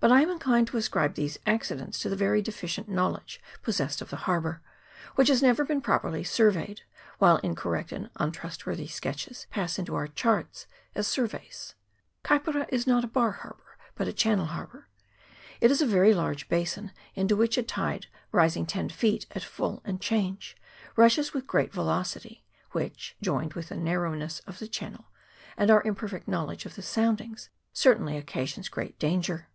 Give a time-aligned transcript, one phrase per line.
[0.00, 4.10] But I am inclined to ascribe these accidents to the very deficient knowledge possessed of
[4.10, 4.60] the harbour,
[5.14, 6.80] which has never been properly surveyed,
[7.18, 11.76] while incorrect and untrustworthy sketches pass into our charts as surveys.
[12.24, 14.88] Kaipara is not a bar harbour, but a channel harbour;
[15.60, 20.00] it is a large basin, into which a tide, rising ten feet at full and
[20.00, 20.56] change,
[20.96, 25.12] rushes with great velocity, which, joined with the narrowness of the channel
[25.56, 29.46] and our imperfect knowledge of the sound ings, certainly occasions great danger.